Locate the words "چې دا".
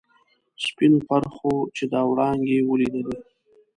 1.75-2.01